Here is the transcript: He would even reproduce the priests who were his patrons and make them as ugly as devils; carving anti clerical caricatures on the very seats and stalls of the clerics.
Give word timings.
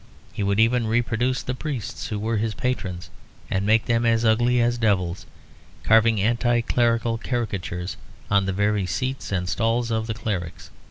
He 0.33 0.41
would 0.41 0.59
even 0.59 0.87
reproduce 0.87 1.43
the 1.43 1.53
priests 1.53 2.07
who 2.07 2.17
were 2.17 2.37
his 2.37 2.55
patrons 2.55 3.11
and 3.51 3.67
make 3.67 3.85
them 3.85 4.03
as 4.03 4.25
ugly 4.25 4.59
as 4.59 4.79
devils; 4.79 5.27
carving 5.83 6.19
anti 6.19 6.61
clerical 6.61 7.19
caricatures 7.19 7.97
on 8.27 8.47
the 8.47 8.51
very 8.51 8.87
seats 8.87 9.31
and 9.31 9.47
stalls 9.47 9.91
of 9.91 10.07
the 10.07 10.15
clerics. 10.15 10.71